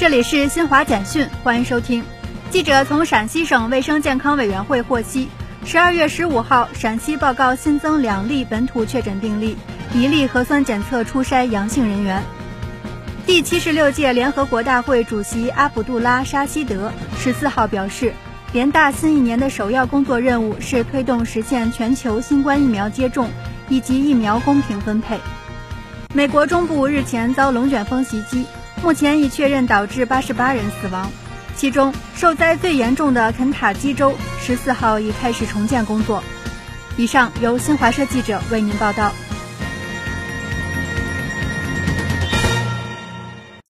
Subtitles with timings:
[0.00, 2.02] 这里是新华简讯，欢迎收听。
[2.50, 5.28] 记者从陕西省卫生健康委员会获悉，
[5.66, 9.58] 十二月十五号，陕西报告新增两例本土确诊病例，
[9.92, 12.22] 一例核酸检测初筛阳性人员。
[13.26, 18.14] 第七十六届联合国大会主席阿卜杜拉·沙希德十四号表示，
[18.54, 23.28] 联大新一年的首要工作任务是推动实现全球新冠疫苗接种
[23.68, 25.20] 以及疫苗公平分配。
[26.14, 28.46] 美国中部日前遭龙卷风袭击，
[28.82, 31.10] 目前已确认导致八十八人死亡。
[31.56, 36.22] 其中受灾最严重的肯塔基州十四号已开始重建工作。
[36.96, 39.12] 以上由新华社记者为您报道。